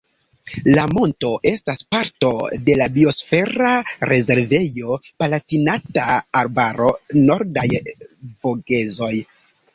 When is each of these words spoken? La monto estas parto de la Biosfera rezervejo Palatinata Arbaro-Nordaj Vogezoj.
La 0.75 0.83
monto 0.91 1.27
estas 1.49 1.83
parto 1.95 2.31
de 2.69 2.77
la 2.79 2.87
Biosfera 2.95 3.75
rezervejo 4.13 4.97
Palatinata 5.25 6.09
Arbaro-Nordaj 6.43 7.69
Vogezoj. 8.01 9.15